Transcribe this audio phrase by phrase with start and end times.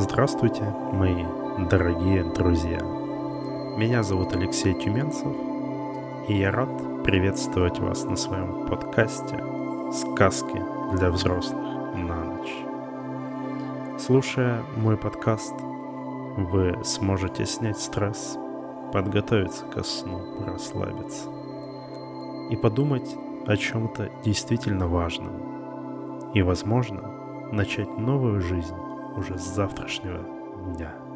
[0.00, 0.62] Здравствуйте,
[0.92, 1.24] мои
[1.68, 2.78] дорогие друзья.
[3.76, 5.26] Меня зовут Алексей Тюменцев,
[6.28, 9.42] и я рад приветствовать вас на своем подкасте
[9.92, 10.62] «Сказки
[10.94, 14.00] для взрослых на ночь».
[14.00, 18.38] Слушая мой подкаст, вы сможете снять стресс,
[18.92, 21.28] подготовиться ко сну, расслабиться
[22.50, 23.16] и подумать
[23.48, 28.76] о чем-то действительно важном и, возможно, начать новую жизнь
[29.18, 30.24] уже с завтрашнего
[30.74, 31.07] дня.